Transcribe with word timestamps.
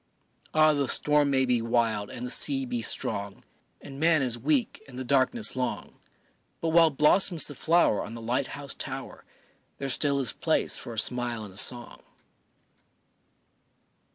Ah, 0.51 0.73
the 0.73 0.87
storm 0.87 1.29
may 1.29 1.45
be 1.45 1.61
wild 1.61 2.09
and 2.09 2.25
the 2.25 2.31
sea 2.31 2.65
be 2.65 2.81
strong, 2.81 3.43
And 3.81 3.99
man 3.99 4.23
is 4.23 4.35
weak 4.35 4.81
and 4.87 4.97
the 4.97 5.03
darkness 5.03 5.55
long, 5.55 5.99
But 6.59 6.69
while 6.69 6.89
blossoms 6.89 7.45
the 7.45 7.53
flower 7.53 8.03
on 8.03 8.15
the 8.15 8.19
light 8.21 8.47
house 8.57 8.73
tower 8.73 9.25
There 9.77 9.89
still 9.89 10.19
is 10.19 10.33
place 10.33 10.75
for 10.75 10.93
a 10.95 10.97
smile 10.97 11.43
and 11.45 11.53
a 11.53 11.55
song. 11.57 12.01